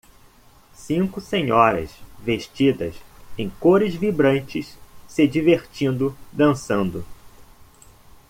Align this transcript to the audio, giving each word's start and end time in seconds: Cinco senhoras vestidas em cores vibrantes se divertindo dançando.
Cinco 0.73 1.21
senhoras 1.21 1.91
vestidas 2.23 2.95
em 3.37 3.47
cores 3.59 3.93
vibrantes 3.93 4.75
se 5.07 5.27
divertindo 5.27 6.17
dançando. 6.33 7.05